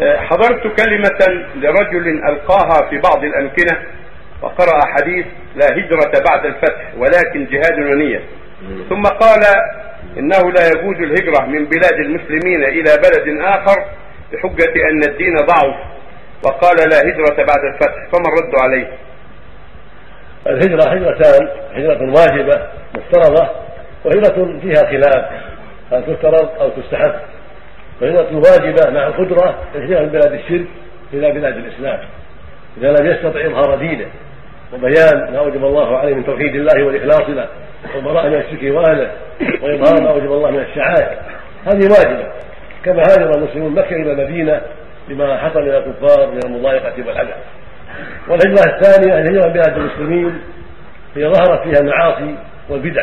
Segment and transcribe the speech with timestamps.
[0.00, 3.78] حضرت كلمة لرجل ألقاها في بعض الأمكنة
[4.42, 5.26] وقرأ حديث
[5.56, 8.20] لا هجرة بعد الفتح ولكن جهاد ونية.
[8.88, 9.40] ثم قال
[10.18, 13.84] إنه لا يجوز الهجرة من بلاد المسلمين إلى بلد آخر
[14.32, 15.74] بحجة أن الدين ضعف.
[16.44, 18.90] وقال لا هجرة بعد الفتح فما الرد عليه؟
[20.46, 23.48] الهجرة هجرتان هجرة واجبة مفترضة
[24.04, 25.24] وهجرة فيها خلاف
[25.92, 27.14] هل تفترض أو تستحب.
[28.00, 30.66] فهجرة واجبة مع القدرة من بلاد الشرك
[31.12, 31.98] إلى بلاد الإسلام.
[32.78, 34.06] إذا لم يستطع إظهار دينه
[34.72, 37.48] وبيان ما أوجب الله عليه من توحيد الله والإخلاص له
[37.94, 39.10] والبراءة من الشرك وأهله
[39.62, 41.18] وإظهار ما أوجب الله من الشعائر
[41.64, 42.32] هذه واجبة.
[42.84, 44.60] كما هاجر المسلمون مكة إلى المدينة
[45.08, 47.34] لما حصل من الكفار من المضايقة والأذى
[48.28, 50.40] والهجرة الثانية الهجرة بلاد المسلمين
[51.16, 52.34] هي ظهرت فيها المعاصي
[52.68, 53.02] والبدع.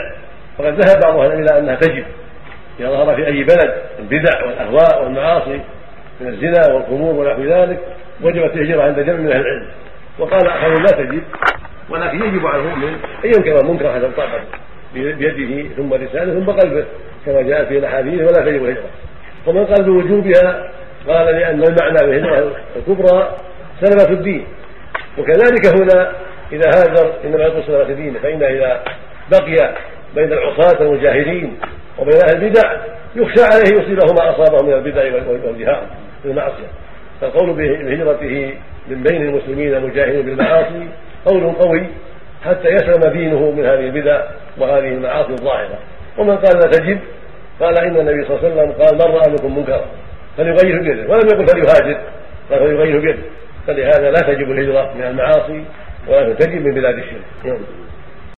[0.59, 2.05] وقد ذهب بعض أهل إلى أنها تجب.
[2.79, 5.61] اذا ظهر في أي بلد البدع والأهواء والمعاصي
[6.21, 7.79] من الزنا والخمور ونحو ذلك
[8.21, 9.67] وجبت الهجرة عند جمع من أهل العلم.
[10.19, 11.21] وقال اخرون لا تجب
[11.89, 12.93] ولكن يجب على المؤمن
[13.25, 14.43] أن ينكر المنكر حسب طاقته
[14.93, 16.85] بيده ثم لسانه ثم قلبه
[17.25, 18.89] كما جاء في الأحاديث ولا تجب الهجرة.
[19.47, 20.71] ومن قال بوجوبها
[21.07, 23.35] قال لأن المعنى بالهجرة الكبرى
[23.81, 24.45] سلمه الدين.
[25.17, 26.11] وكذلك هنا
[26.51, 28.83] إذا هاجر إنما يطلب سلامة دينه فإن إذا
[29.31, 29.75] بقي
[30.15, 31.57] بين العصاة المجاهدين
[31.99, 32.77] وبين أهل البدع
[33.15, 35.87] يخشى عليه يصيبه ما أصابه من البدع والجهاد
[36.23, 36.67] بالمعصية
[37.21, 38.53] فالقول بهجرته
[38.87, 40.87] من بين المسلمين المجاهدين بالمعاصي
[41.25, 41.87] قول قوي
[42.45, 44.21] حتى يسلم دينه من هذه البدع
[44.57, 45.79] وهذه المعاصي الظاهرة.
[46.17, 46.99] ومن قال لا تجب
[47.59, 49.85] قال إن النبي صلى الله عليه وسلم قال من رأى منكم منكرا
[50.37, 51.99] فليغيره بيده ولم يقل فليهاجر
[52.49, 53.23] قال فليغيره بيده.
[53.67, 55.63] فلهذا لا تجب الهجرة من المعاصي
[56.07, 57.21] ولكن تجب من بلاد الشرك.
[57.45, 57.57] نعم.